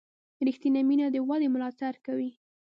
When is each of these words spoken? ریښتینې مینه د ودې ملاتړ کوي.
ریښتینې 0.47 0.81
مینه 0.89 1.05
د 1.11 1.17
ودې 1.27 1.47
ملاتړ 1.53 1.93
کوي. 2.05 2.31